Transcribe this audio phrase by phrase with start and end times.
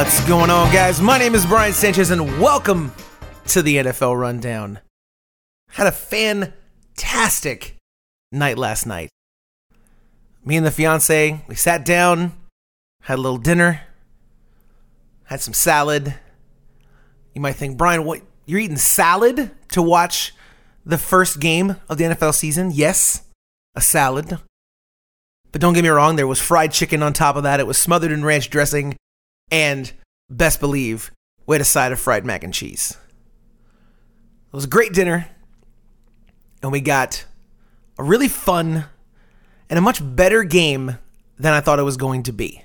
[0.00, 0.98] What's going on, guys?
[0.98, 2.90] My name is Brian Sanchez, and welcome
[3.48, 4.78] to the NFL Rundown.
[5.72, 7.76] Had a fantastic
[8.32, 9.10] night last night.
[10.42, 12.32] Me and the fiance, we sat down,
[13.02, 13.82] had a little dinner,
[15.24, 16.14] had some salad.
[17.34, 18.22] You might think, Brian, what?
[18.46, 20.32] You're eating salad to watch
[20.82, 22.70] the first game of the NFL season?
[22.72, 23.24] Yes,
[23.74, 24.38] a salad.
[25.52, 27.60] But don't get me wrong, there was fried chicken on top of that.
[27.60, 28.96] It was smothered in ranch dressing
[29.50, 29.92] and
[30.28, 31.10] best believe
[31.46, 32.96] we had a side of fried mac and cheese.
[34.52, 35.28] It was a great dinner,
[36.62, 37.24] and we got
[37.98, 38.86] a really fun
[39.68, 40.98] and a much better game
[41.38, 42.64] than I thought it was going to be.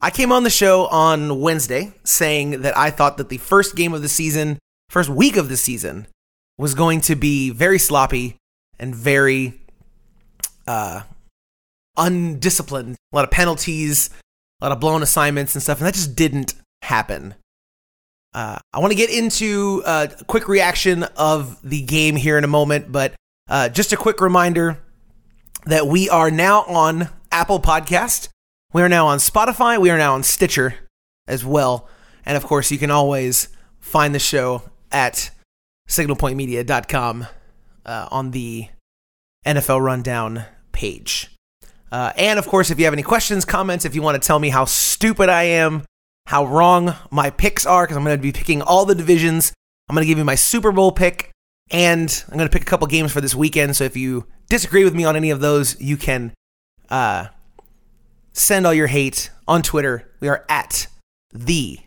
[0.00, 3.92] I came on the show on Wednesday saying that I thought that the first game
[3.92, 4.58] of the season,
[4.88, 6.06] first week of the season,
[6.56, 8.36] was going to be very sloppy
[8.78, 9.60] and very
[10.66, 11.02] uh,
[11.96, 12.96] undisciplined.
[13.12, 14.08] A lot of penalties,
[14.60, 17.34] a lot of blown assignments and stuff, and that just didn't happen.
[18.32, 22.48] Uh, I want to get into a quick reaction of the game here in a
[22.48, 23.14] moment, but
[23.48, 24.78] uh, just a quick reminder
[25.66, 28.28] that we are now on Apple Podcast.
[28.72, 29.80] We are now on Spotify.
[29.80, 30.74] We are now on Stitcher
[31.26, 31.88] as well.
[32.24, 33.48] And of course, you can always
[33.80, 35.30] find the show at
[35.88, 37.26] signalpointmedia.com
[37.84, 38.68] uh, on the
[39.44, 41.29] NFL Rundown page.
[41.92, 44.38] Uh, and of course, if you have any questions, comments, if you want to tell
[44.38, 45.84] me how stupid I am,
[46.26, 49.52] how wrong my picks are, because I'm going to be picking all the divisions.
[49.88, 51.32] I'm going to give you my Super Bowl pick,
[51.70, 53.74] and I'm going to pick a couple games for this weekend.
[53.74, 56.32] So if you disagree with me on any of those, you can
[56.88, 57.26] uh,
[58.32, 60.08] send all your hate on Twitter.
[60.20, 60.86] We are at
[61.32, 61.80] the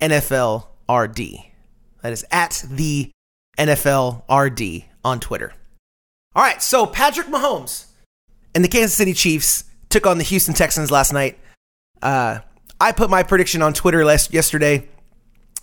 [0.00, 1.50] NFLRD.
[2.02, 3.10] That is at the
[3.58, 5.54] NFLRD on Twitter.
[6.34, 7.85] All right, so Patrick Mahomes
[8.56, 11.38] and the Kansas City Chiefs took on the Houston Texans last night.
[12.00, 12.38] Uh,
[12.80, 14.88] I put my prediction on Twitter last yesterday.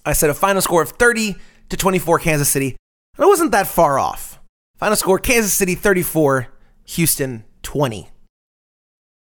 [0.06, 1.36] I said a final score of 30
[1.70, 2.78] to 24 Kansas City.
[3.18, 4.40] And it wasn't that far off.
[4.78, 6.50] Final score Kansas City 34,
[6.86, 8.10] Houston 20.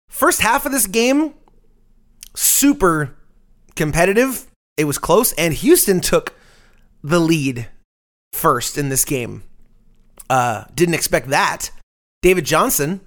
[0.07, 1.33] First half of this game,
[2.37, 3.17] super
[3.75, 4.49] competitive.
[4.77, 6.35] It was close, and Houston took
[7.03, 7.69] the lead
[8.35, 9.45] first in this game.
[10.29, 11.71] Uh, didn't expect that.
[12.21, 13.01] David Johnson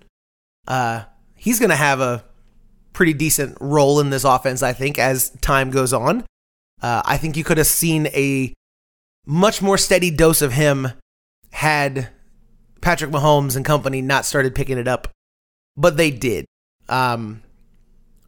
[0.68, 1.04] uh,
[1.36, 2.24] he's going to have a
[2.94, 6.26] pretty decent role in this offense, I think, as time goes on.
[6.82, 8.54] Uh, I think you could have seen a
[9.26, 10.90] much more steady dose of him
[11.52, 12.10] had
[12.82, 15.08] Patrick Mahomes and company not started picking it up,
[15.76, 16.46] but they did.
[16.88, 17.42] Um,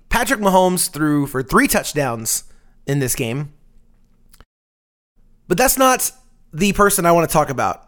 [0.10, 2.44] Patrick Mahomes threw for three touchdowns
[2.86, 3.54] in this game,
[5.48, 6.12] but that's not
[6.54, 7.84] the person I want to talk about.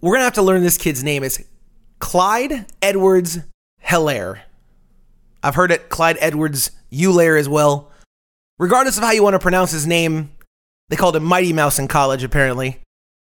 [0.00, 1.24] We're going to have to learn this kid's name.
[1.24, 1.42] It's
[1.98, 3.38] Clyde Edwards
[3.84, 4.40] Helaire.
[5.42, 7.90] I've heard it Clyde Edwards Helaire as well.
[8.58, 10.30] Regardless of how you want to pronounce his name,
[10.88, 12.80] they called him Mighty Mouse in college, apparently.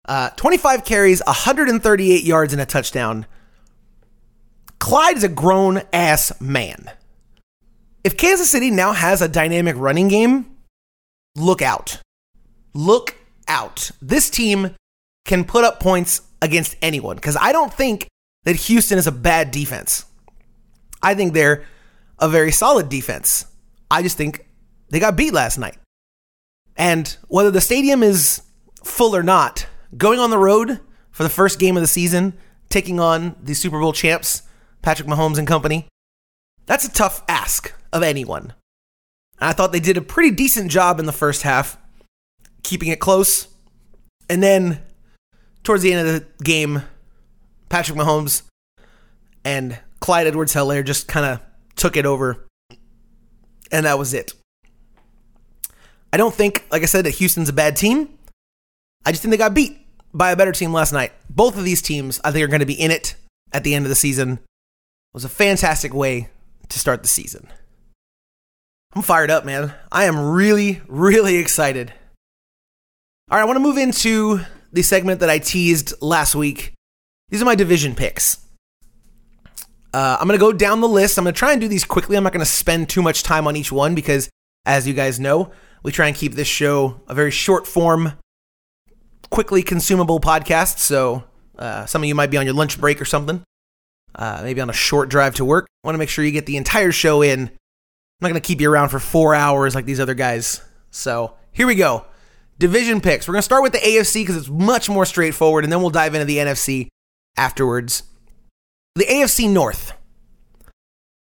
[0.08, 3.26] Uh, 25 carries, 138 yards, and a touchdown.
[4.80, 6.92] Clyde is a grown ass man.
[8.04, 10.58] If Kansas City now has a dynamic running game,
[11.36, 12.02] look out.
[12.74, 13.16] Look
[13.48, 13.92] out.
[14.02, 14.76] This team
[15.26, 18.08] can put up points against anyone because I don't think
[18.44, 20.06] that Houston is a bad defense.
[21.02, 21.66] I think they're
[22.20, 23.46] a very solid defense.
[23.90, 24.46] I just think
[24.90, 25.78] they got beat last night.
[26.78, 28.42] And whether the stadium is
[28.84, 30.80] full or not, going on the road
[31.12, 32.38] for the first game of the season,
[32.70, 34.44] taking on the Super Bowl champs,
[34.82, 35.88] Patrick Mahomes and company,
[36.66, 38.54] that's a tough ask of anyone.
[39.40, 41.78] And I thought they did a pretty decent job in the first half,
[42.64, 43.48] keeping it close.
[44.30, 44.82] And then
[45.64, 46.84] towards the end of the game,
[47.72, 48.44] Patrick Mahomes
[49.46, 51.40] and Clyde Edwards Helaire just kind of
[51.78, 52.46] took it over.
[53.72, 54.34] And that was it.
[56.12, 58.10] I don't think, like I said, that Houston's a bad team.
[59.06, 59.80] I just think they got beat
[60.14, 61.14] by a better team last night.
[61.30, 63.16] Both of these teams, I think, are going to be in it
[63.54, 64.34] at the end of the season.
[64.34, 64.40] It
[65.14, 66.28] was a fantastic way
[66.68, 67.48] to start the season.
[68.94, 69.74] I'm fired up, man.
[69.94, 71.94] I am really, really excited.
[73.30, 74.42] All right, I want to move into
[74.74, 76.74] the segment that I teased last week
[77.32, 78.38] these are my division picks.
[79.94, 81.18] Uh, I'm going to go down the list.
[81.18, 82.16] I'm going to try and do these quickly.
[82.16, 84.30] I'm not going to spend too much time on each one because,
[84.66, 85.52] as you guys know,
[85.82, 88.14] we try and keep this show a very short form,
[89.30, 90.80] quickly consumable podcast.
[90.80, 91.24] So
[91.58, 93.44] uh, some of you might be on your lunch break or something,
[94.16, 95.68] uh, maybe on a short drive to work.
[95.84, 97.40] I want to make sure you get the entire show in.
[97.40, 97.50] I'm
[98.22, 100.62] not going to keep you around for four hours like these other guys.
[100.90, 102.06] So here we go.
[102.60, 103.28] Division picks.
[103.28, 105.90] We're going to start with the AFC because it's much more straightforward, and then we'll
[105.90, 106.91] dive into the NFC
[107.38, 108.04] afterwards.
[108.96, 109.94] The AFC North.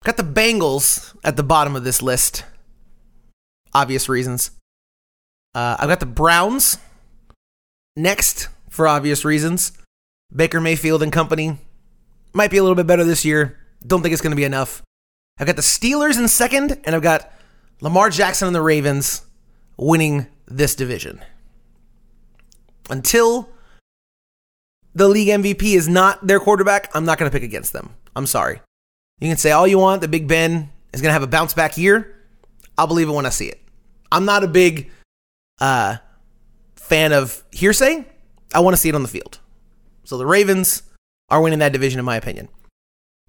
[0.04, 2.44] Got the Bengals at the bottom of this list.
[3.74, 4.50] obvious reasons.
[5.54, 6.78] Uh, I've got the Browns
[7.96, 9.72] next for obvious reasons.
[10.34, 11.58] Baker Mayfield and company
[12.32, 13.58] might be a little bit better this year.
[13.86, 14.82] Don't think it's going to be enough.
[15.38, 17.32] I've got the Steelers in second, and I've got
[17.80, 19.22] Lamar Jackson and the Ravens
[19.76, 21.20] winning this division.
[22.90, 23.48] Until
[24.94, 27.94] the league MVP is not their quarterback, I'm not going to pick against them.
[28.14, 28.60] I'm sorry.
[29.20, 31.54] You can say all you want that Big Ben is going to have a bounce
[31.54, 32.16] back year.
[32.76, 33.60] I'll believe it when I see it.
[34.10, 34.90] I'm not a big
[35.60, 35.96] uh,
[36.76, 38.04] fan of hearsay.
[38.54, 39.38] I want to see it on the field.
[40.04, 40.82] So the Ravens
[41.30, 42.48] are winning that division, in my opinion.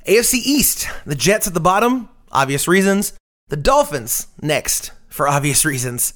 [0.07, 3.13] AFC East, the Jets at the bottom, obvious reasons.
[3.47, 6.13] The Dolphins next, for obvious reasons.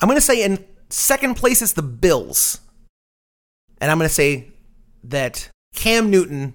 [0.00, 2.60] I'm going to say in second place is the Bills.
[3.80, 4.52] And I'm going to say
[5.04, 6.54] that Cam Newton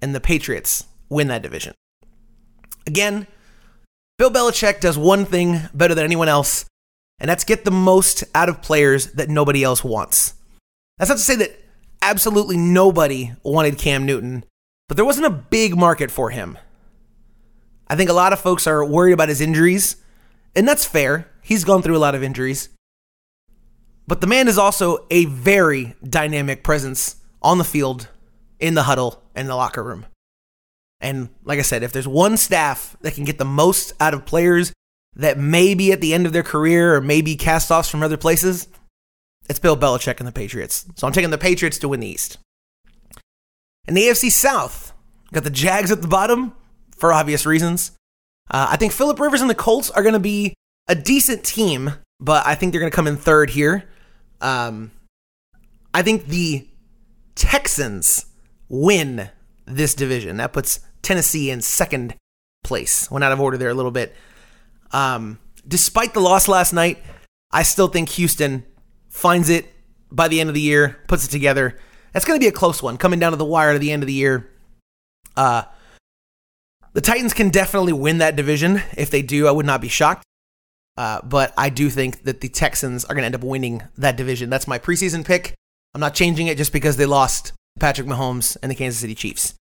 [0.00, 1.74] and the Patriots win that division.
[2.86, 3.26] Again,
[4.18, 6.64] Bill Belichick does one thing better than anyone else,
[7.18, 10.34] and that's get the most out of players that nobody else wants.
[10.98, 11.60] That's not to say that
[12.00, 14.44] absolutely nobody wanted Cam Newton,
[14.88, 16.56] but there wasn't a big market for him.
[17.88, 19.96] I think a lot of folks are worried about his injuries,
[20.54, 21.30] and that's fair.
[21.42, 22.68] He's gone through a lot of injuries.
[24.06, 28.08] But the man is also a very dynamic presence on the field,
[28.60, 30.06] in the huddle, and in the locker room.
[31.00, 34.24] And like I said, if there's one staff that can get the most out of
[34.24, 34.72] players
[35.14, 38.16] that may be at the end of their career or maybe cast offs from other
[38.16, 38.68] places,
[39.48, 40.86] it's Bill Belichick and the Patriots.
[40.96, 42.38] So I'm taking the Patriots to win the East.
[43.86, 44.92] And the AFC South,
[45.32, 46.54] got the Jags at the bottom
[46.96, 47.92] for obvious reasons.
[48.50, 50.54] Uh, I think Philip Rivers and the Colts are going to be
[50.88, 53.88] a decent team, but I think they're going to come in third here.
[54.40, 54.90] Um,
[55.94, 56.68] I think the
[57.34, 58.26] Texans
[58.68, 59.30] win
[59.66, 60.36] this division.
[60.38, 62.14] That puts Tennessee in second
[62.64, 63.10] place.
[63.10, 64.14] Went out of order there a little bit.
[64.92, 67.02] Um, despite the loss last night,
[67.50, 68.64] I still think Houston
[69.08, 69.72] finds it
[70.10, 71.78] by the end of the year, puts it together.
[72.12, 74.02] That's going to be a close one, coming down to the wire at the end
[74.02, 74.50] of the year.
[75.36, 75.62] Uh,
[76.92, 78.82] the Titans can definitely win that division.
[78.96, 80.24] If they do, I would not be shocked.
[80.96, 84.16] Uh, but I do think that the Texans are going to end up winning that
[84.16, 84.48] division.
[84.48, 85.54] That's my preseason pick.
[85.94, 89.54] I'm not changing it just because they lost Patrick Mahomes and the Kansas City Chiefs.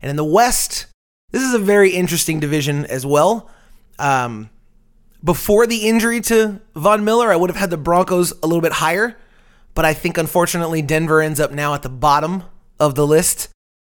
[0.00, 0.86] And in the West,
[1.30, 3.50] this is a very interesting division as well.
[3.98, 4.50] Um,
[5.24, 8.72] before the injury to Von Miller, I would have had the Broncos a little bit
[8.72, 9.16] higher,
[9.74, 12.42] but I think unfortunately Denver ends up now at the bottom
[12.78, 13.48] of the list.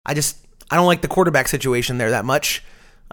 [0.04, 0.38] I just
[0.70, 2.62] I don't like the quarterback situation there that much,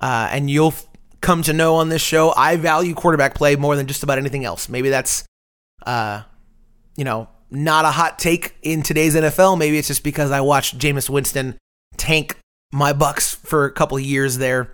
[0.02, 0.74] uh, and you'll
[1.22, 4.46] come to know on this show I value quarterback play more than just about anything
[4.46, 4.70] else.
[4.70, 5.26] Maybe that's,
[5.86, 6.24] uh,
[6.96, 9.58] you know, not a hot take in today's NFL.
[9.58, 11.58] Maybe it's just because I watched Jameis Winston
[11.98, 12.38] tank
[12.72, 14.72] my Bucs for a couple years there,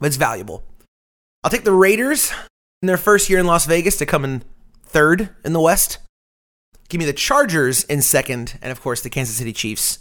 [0.00, 0.64] but it's valuable.
[1.42, 2.32] I'll take the Raiders
[2.82, 4.42] in their first year in Las Vegas to come in
[4.84, 5.98] third in the West.
[6.88, 9.98] Give me the Chargers in second, and of course the Kansas City Chiefs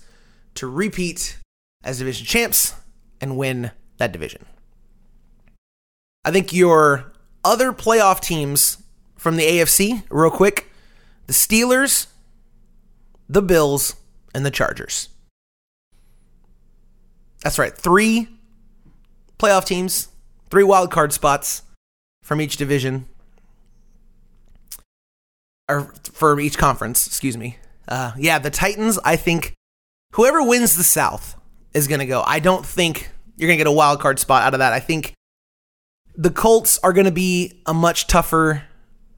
[0.56, 1.38] to repeat
[1.84, 2.74] as division champs
[3.22, 4.46] and win that division.
[6.26, 7.12] I think your
[7.44, 8.78] other playoff teams
[9.18, 10.70] from the AFC, real quick
[11.28, 12.08] the Steelers,
[13.30, 13.96] the Bills,
[14.36, 15.10] and the Chargers.
[17.42, 17.74] That's right.
[17.74, 18.28] Three
[19.38, 20.10] playoff teams,
[20.50, 21.64] three wild card spots
[22.24, 23.06] from each division,
[25.70, 27.58] or for each conference, excuse me.
[27.88, 29.54] Uh, yeah, the Titans, I think
[30.14, 31.36] whoever wins the South
[31.74, 32.24] is going to go.
[32.26, 34.74] I don't think you're going to get a wild card spot out of that.
[34.74, 35.14] I think
[36.16, 38.64] the Colts are going to be a much tougher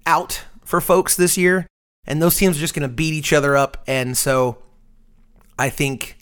[0.06, 1.68] out for folks this year,
[2.06, 3.84] and those teams are just going to beat each other up.
[3.88, 4.58] And so
[5.58, 6.18] I think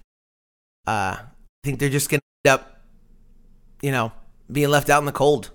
[0.88, 1.28] uh, I
[1.64, 2.82] think they're just going to end up,
[3.82, 4.12] you know,
[4.52, 5.52] being left out in the cold.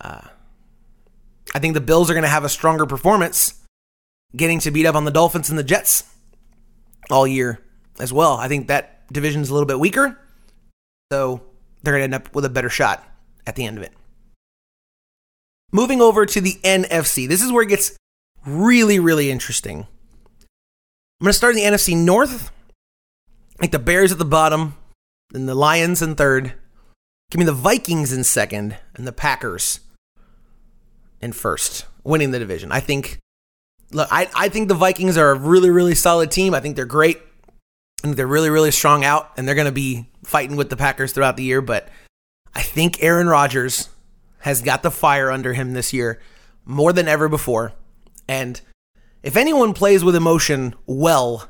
[0.00, 0.28] Uh,
[1.54, 3.62] I think the Bills are going to have a stronger performance,
[4.34, 6.04] getting to beat up on the Dolphins and the Jets
[7.10, 7.60] all year
[8.00, 8.36] as well.
[8.36, 10.18] I think that division is a little bit weaker,
[11.12, 11.42] so
[11.82, 13.06] they're going to end up with a better shot
[13.46, 13.92] at the end of it.
[15.72, 17.96] Moving over to the NFC, this is where it gets
[18.46, 19.86] really, really interesting.
[21.20, 22.50] I'm going to start in the NFC North.
[23.58, 24.76] Think the Bears at the bottom,
[25.30, 26.52] then the Lions in third.
[27.30, 29.80] Give me the Vikings in second and the Packers
[31.20, 32.70] in first, winning the division.
[32.70, 33.18] I think
[33.92, 36.54] look, I, I think the Vikings are a really, really solid team.
[36.54, 37.18] I think they're great.
[37.18, 41.12] I think they're really, really strong out, and they're gonna be fighting with the Packers
[41.12, 41.60] throughout the year.
[41.62, 41.88] But
[42.54, 43.88] I think Aaron Rodgers
[44.46, 46.20] has got the fire under him this year
[46.64, 47.72] more than ever before.
[48.28, 48.60] And
[49.24, 51.48] if anyone plays with emotion well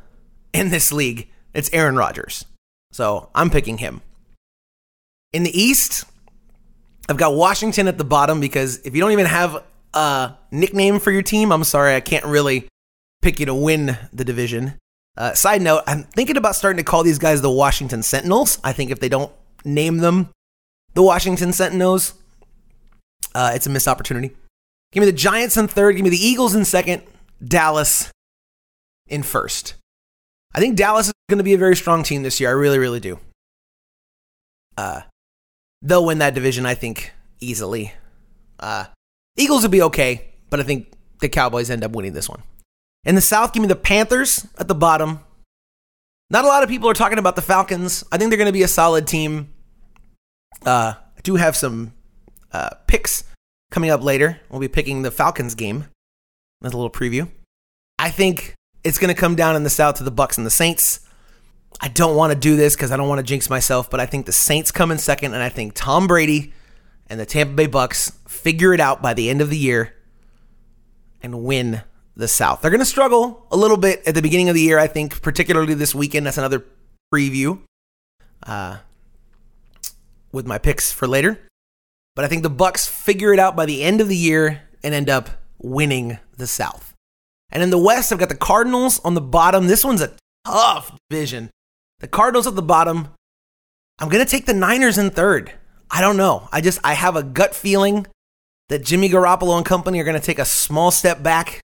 [0.55, 2.47] in this league, it's Aaron Rodgers.
[2.93, 4.01] So I'm picking him.
[5.35, 6.07] In the East,
[7.07, 9.63] I've got Washington at the bottom because if you don't even have
[9.93, 12.67] a nickname for your team, I'm sorry, I can't really
[13.21, 14.79] pick you to win the division.
[15.19, 18.59] Uh, side note, I'm thinking about starting to call these guys the Washington Sentinels.
[18.65, 19.33] I think if they don't
[19.67, 20.31] name them
[20.95, 22.15] the Washington Sentinels,
[23.35, 24.35] uh, it's a missed opportunity.
[24.93, 25.97] Give me the Giants in third.
[25.97, 27.03] Give me the Eagles in second.
[27.45, 28.11] Dallas
[29.09, 29.75] in first.
[30.55, 32.49] I think Dallas is going to be a very strong team this year.
[32.49, 33.19] I really, really do.
[34.77, 35.03] Uh,
[35.83, 37.93] they'll win that division, I think, easily.
[38.59, 38.87] Uh,
[39.37, 42.43] Eagles will be okay, but I think the Cowboys end up winning this one.
[43.05, 45.21] In the South, give me the Panthers at the bottom.
[46.31, 48.03] Not a lot of people are talking about the Falcons.
[48.11, 49.53] I think they're going to be a solid team.
[50.65, 51.93] Uh, I do have some
[52.53, 53.25] uh, picks
[53.71, 54.41] coming up later.
[54.49, 55.87] We'll be picking the Falcons game.
[56.61, 57.29] That's a little preview.
[57.99, 60.51] I think it's going to come down in the South to the Bucs and the
[60.51, 61.01] Saints.
[61.81, 64.07] I don't want to do this because I don't want to jinx myself, but I
[64.07, 66.53] think the Saints come in second, and I think Tom Brady
[67.09, 69.95] and the Tampa Bay Bucs figure it out by the end of the year
[71.23, 71.83] and win
[72.17, 72.63] the South.
[72.63, 75.21] They're going to struggle a little bit at the beginning of the year, I think,
[75.21, 76.27] particularly this weekend.
[76.27, 76.65] That's another
[77.13, 77.61] preview
[78.43, 78.79] uh,
[80.33, 81.46] with my picks for later.
[82.17, 84.93] But I think the Bucs figure it out by the end of the year and
[84.93, 86.95] end up winning the South.
[87.53, 89.69] And in the West, I've got the Cardinals on the bottom.
[89.69, 91.51] This one's a tough division.
[92.01, 93.09] The Cardinals at the bottom.
[93.99, 95.53] I'm going to take the Niners in third.
[95.91, 96.49] I don't know.
[96.53, 98.07] I just I have a gut feeling
[98.69, 101.61] that Jimmy Garoppolo and company are going to take a small step back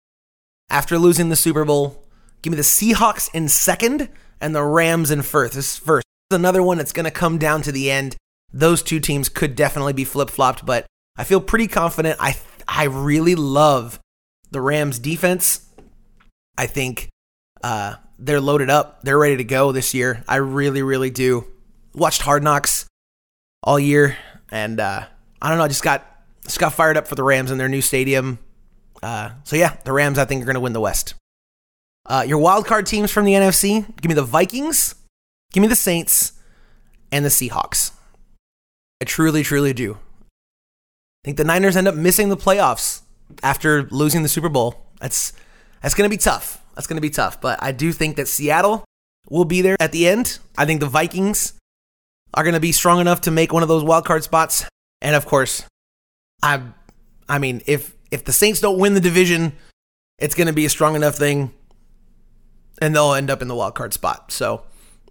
[0.70, 2.04] after losing the Super Bowl.
[2.42, 4.08] Give me the Seahawks in second
[4.40, 5.54] and the Rams in first.
[5.54, 6.06] This is first.
[6.30, 8.16] Is another one that's going to come down to the end.
[8.52, 12.18] Those two teams could definitely be flip flopped, but I feel pretty confident.
[12.20, 12.36] I
[12.68, 13.98] I really love
[14.50, 15.66] the Rams defense.
[16.56, 17.08] I think
[17.62, 19.02] uh, they're loaded up.
[19.02, 20.22] They're ready to go this year.
[20.28, 21.46] I really, really do.
[21.94, 22.86] Watched Hard Knocks
[23.62, 24.16] all year,
[24.50, 25.06] and uh,
[25.40, 25.64] I don't know.
[25.64, 26.06] I just got
[26.44, 28.38] just got fired up for the Rams in their new stadium.
[29.02, 31.14] Uh, so yeah, the Rams I think are going to win the West.
[32.06, 34.94] Uh, your wild card teams from the NFC: give me the Vikings,
[35.52, 36.32] give me the Saints,
[37.10, 37.92] and the Seahawks.
[39.02, 39.94] I truly, truly do.
[39.94, 43.00] I think the Niners end up missing the playoffs
[43.42, 44.86] after losing the Super Bowl.
[45.00, 45.32] That's
[45.82, 46.62] that's going to be tough.
[46.76, 47.40] That's going to be tough.
[47.40, 48.84] But I do think that Seattle
[49.28, 50.38] will be there at the end.
[50.56, 51.54] I think the Vikings
[52.34, 54.66] are going to be strong enough to make one of those wild card spots.
[55.00, 55.64] And of course,
[56.40, 56.62] I
[57.28, 59.54] I mean, if if the Saints don't win the division,
[60.20, 61.52] it's going to be a strong enough thing
[62.80, 64.30] and they'll end up in the wild card spot.
[64.30, 64.62] So,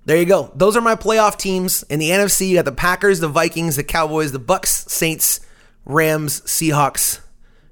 [0.06, 0.52] there you go.
[0.56, 1.84] Those are my playoff teams.
[1.84, 5.40] In the NFC, you got the Packers, the Vikings, the Cowboys, the Bucs, Saints,
[5.86, 7.20] Rams, Seahawks.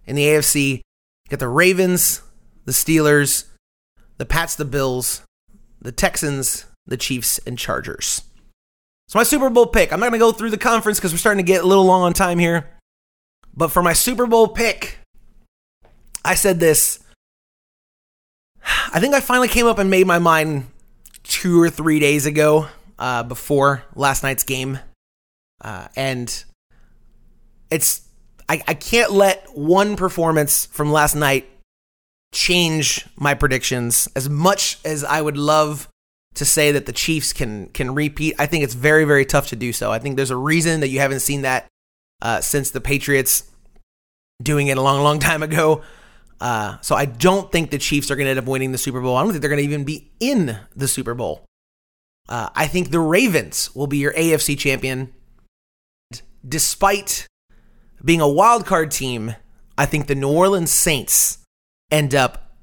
[0.05, 0.81] In the AFC, you
[1.29, 2.21] got the Ravens,
[2.65, 3.45] the Steelers,
[4.17, 5.23] the Pats, the Bills,
[5.81, 8.23] the Texans, the Chiefs, and Chargers.
[9.07, 11.17] So my Super Bowl pick, I'm not going to go through the conference because we're
[11.17, 12.69] starting to get a little long on time here.
[13.55, 14.99] But for my Super Bowl pick,
[16.23, 16.99] I said this.
[18.93, 20.67] I think I finally came up and made my mind
[21.29, 22.67] two or three days ago
[22.97, 24.79] uh, before last night's game.
[25.61, 26.43] Uh, and
[27.71, 28.01] it's,
[28.49, 31.47] I, I can't let one performance from last night
[32.33, 35.87] change my predictions as much as I would love
[36.35, 38.35] to say that the Chiefs can can repeat.
[38.37, 39.91] I think it's very very tough to do so.
[39.91, 41.67] I think there's a reason that you haven't seen that
[42.21, 43.43] uh, since the Patriots
[44.41, 45.81] doing it a long long time ago.
[46.41, 49.01] Uh, so I don't think the Chiefs are going to end up winning the Super
[49.01, 49.15] Bowl.
[49.15, 51.45] I don't think they're going to even be in the Super Bowl.
[52.27, 55.13] Uh, I think the Ravens will be your AFC champion.
[56.47, 57.27] Despite
[58.03, 59.35] being a wild card team,
[59.77, 61.39] I think the New Orleans Saints
[61.91, 62.55] end up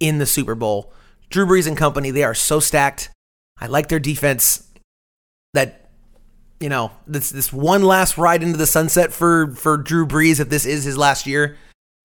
[0.00, 0.92] in the Super Bowl.
[1.30, 3.10] Drew Brees and company, they are so stacked.
[3.58, 4.68] I like their defense.
[5.54, 5.90] That
[6.60, 10.48] you know, this this one last ride into the sunset for for Drew Brees if
[10.48, 11.56] this is his last year.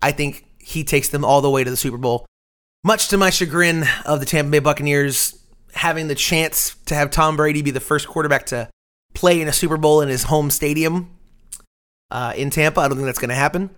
[0.02, 2.26] I think he takes them all the way to the Super Bowl.
[2.84, 5.40] Much to my chagrin of the Tampa Bay Buccaneers
[5.74, 8.70] having the chance to have Tom Brady be the first quarterback to
[9.14, 11.16] play in a Super Bowl in his home stadium
[12.12, 12.82] uh, in Tampa.
[12.82, 13.70] I don't think that's going to happen.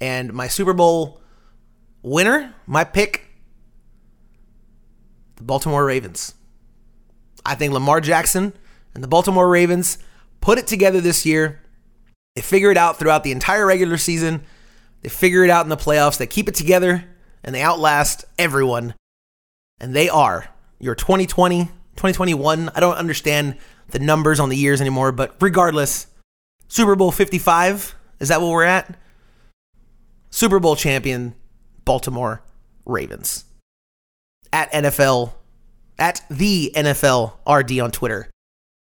[0.00, 1.20] And my Super Bowl
[2.02, 3.26] winner, my pick,
[5.36, 6.34] the Baltimore Ravens.
[7.44, 8.54] I think Lamar Jackson
[8.94, 9.98] and the Baltimore Ravens
[10.40, 11.60] put it together this year.
[12.34, 14.46] They figure it out throughout the entire regular season.
[15.02, 16.18] They figure it out in the playoffs.
[16.18, 17.04] They keep it together
[17.44, 18.94] and they outlast everyone.
[19.80, 20.48] And they are
[20.78, 22.70] your 2020, 2021.
[22.74, 23.56] I don't understand
[23.88, 26.08] the numbers on the years anymore, but regardless,
[26.68, 28.98] Super Bowl 55, is that what we're at?
[30.30, 31.34] Super Bowl champion
[31.84, 32.42] Baltimore
[32.84, 33.44] Ravens.
[34.52, 35.32] At NFL,
[35.98, 38.30] at the NFL RD on Twitter.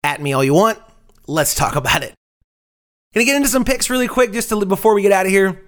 [0.03, 0.79] At me all you want.
[1.27, 2.15] Let's talk about it.
[3.15, 5.63] Gonna get into some picks really quick just to before we get out of here.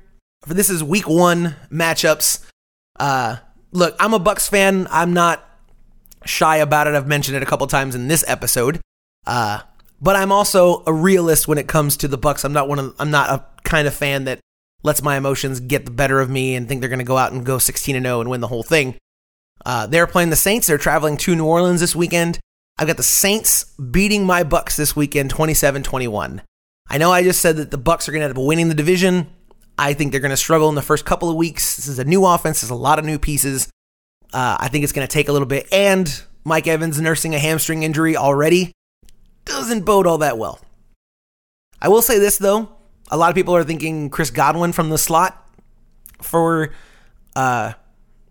[0.47, 2.45] This is week one matchups.
[3.01, 3.39] Uh,
[3.73, 4.87] look, I'm a Bucs fan.
[4.91, 5.45] I'm not
[6.25, 6.95] shy about it.
[6.95, 8.81] I've mentioned it a couple times in this episode.
[9.27, 9.61] Uh,
[10.01, 12.45] but I'm also a realist when it comes to the Bucs.
[12.45, 14.39] I'm not one of I'm not a kind of fan that
[14.85, 17.33] lets my emotions get the better of me and think they're going to go out
[17.33, 18.95] and go 16 and 0 and win the whole thing.
[19.65, 20.69] Uh, they're playing the Saints.
[20.69, 22.39] They're traveling to New Orleans this weekend.
[22.79, 26.41] I've got the Saints beating my Bucs this weekend 27-21.
[26.89, 28.75] I know I just said that the Bucs are going to end up winning the
[28.75, 29.29] division.
[29.79, 31.77] I think they're going to struggle in the first couple of weeks.
[31.77, 32.61] This is a new offense.
[32.61, 33.69] There's a lot of new pieces.
[34.33, 35.67] Uh, I think it's going to take a little bit.
[35.73, 38.73] And Mike Evans nursing a hamstring injury already
[39.45, 40.61] doesn't bode all that well.
[41.81, 42.71] I will say this though:
[43.11, 45.47] a lot of people are thinking Chris Godwin from the slot
[46.23, 46.73] for
[47.35, 47.75] uh,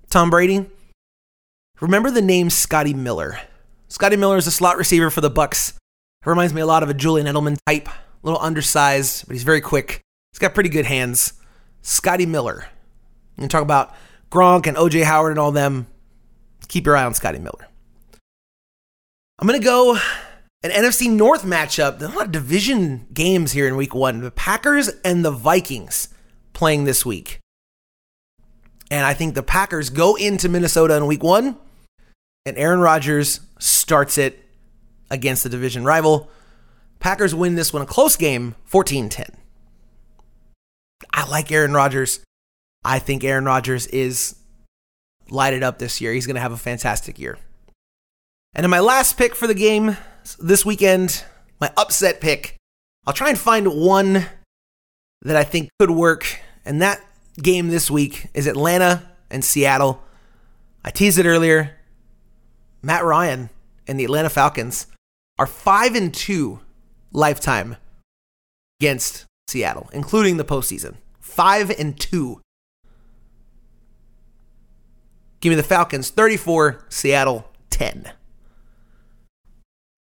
[0.09, 0.65] Tom Brady.
[1.79, 3.39] Remember the name Scotty Miller.
[3.87, 5.75] Scotty Miller is a slot receiver for the Bucs.
[5.75, 9.43] It reminds me a lot of a Julian Edelman type, a little undersized, but he's
[9.43, 10.01] very quick.
[10.35, 11.31] He's got pretty good hands.
[11.81, 12.65] Scotty Miller.
[13.37, 13.95] You can talk about
[14.29, 15.87] Gronk and OJ Howard and all them.
[16.67, 17.69] Keep your eye on Scotty Miller.
[19.39, 19.93] I'm gonna go
[20.61, 21.99] an NFC North matchup.
[21.99, 24.19] There's a lot of division games here in week one.
[24.19, 26.09] The Packers and the Vikings
[26.51, 27.39] playing this week.
[28.91, 31.57] And I think the Packers go into Minnesota in week one,
[32.45, 34.43] and Aaron Rodgers starts it
[35.09, 36.29] against the division rival.
[36.99, 39.44] Packers win this one a close game, 14 10.
[41.15, 42.19] I like Aaron Rodgers.
[42.83, 44.35] I think Aaron Rodgers is
[45.29, 46.11] lighted up this year.
[46.11, 47.37] He's going to have a fantastic year.
[48.53, 49.95] And in my last pick for the game
[50.39, 51.23] this weekend,
[51.61, 52.57] my upset pick,
[53.07, 54.25] I'll try and find one
[55.21, 56.41] that I think could work.
[56.65, 57.01] And that
[57.41, 60.03] game this week is Atlanta and Seattle.
[60.83, 61.77] I teased it earlier.
[62.81, 63.49] Matt Ryan
[63.87, 64.87] and the Atlanta Falcons
[65.39, 66.59] are 5 and 2
[67.13, 67.77] lifetime
[68.81, 70.95] against Seattle, including the postseason.
[71.25, 72.39] 5 and 2.
[75.41, 78.11] Give me the Falcons 34, Seattle 10.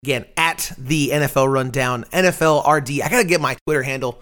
[0.03, 3.01] Again, at the NFL Rundown, NFL RD.
[3.01, 4.21] I got to get my Twitter handle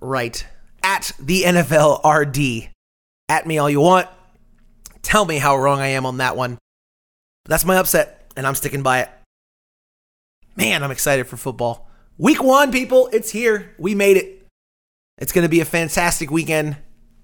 [0.00, 0.46] right.
[0.82, 2.70] At the NFL RD.
[3.28, 4.06] At me all you want.
[5.02, 6.58] Tell me how wrong I am on that one.
[7.46, 9.10] That's my upset, and I'm sticking by it.
[10.56, 11.88] Man, I'm excited for football.
[12.18, 13.74] Week one, people, it's here.
[13.78, 14.37] We made it.
[15.18, 16.76] It's going to be a fantastic weekend.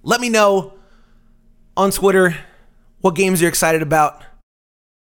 [0.03, 0.75] Let me know
[1.77, 2.37] on Twitter
[3.01, 4.21] what games you're excited about.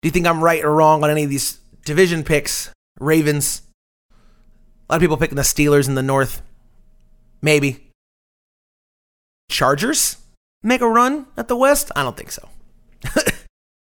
[0.01, 3.61] Do you think I'm right or wrong on any of these division picks, Ravens.
[4.11, 6.41] A lot of people picking the Steelers in the North.
[7.41, 7.91] Maybe.
[9.49, 10.17] Chargers
[10.63, 11.91] make a run at the West?
[11.95, 12.49] I don't think so.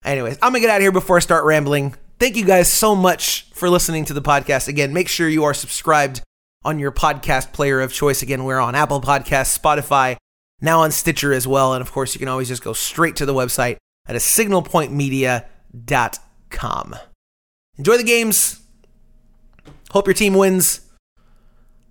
[0.03, 1.95] Anyways, I'm going to get out of here before I start rambling.
[2.19, 4.67] Thank you guys so much for listening to the podcast.
[4.67, 6.21] Again, make sure you are subscribed
[6.63, 8.21] on your podcast player of choice.
[8.21, 10.17] Again, we're on Apple Podcasts, Spotify,
[10.61, 11.73] now on Stitcher as well.
[11.73, 16.95] And of course, you can always just go straight to the website at a signalpointmedia.com.
[17.77, 18.61] Enjoy the games.
[19.91, 20.81] Hope your team wins.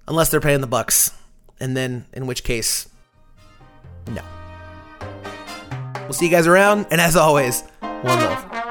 [0.09, 1.12] Unless they're paying the Bucs.
[1.59, 2.88] And then in which case,
[4.09, 4.22] no.
[6.02, 8.65] We'll see you guys around, and as always, one love.